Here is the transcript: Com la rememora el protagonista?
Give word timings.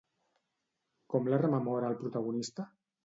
Com 1.15 1.29
la 1.33 1.41
rememora 1.43 1.93
el 1.93 1.99
protagonista? 2.03 2.67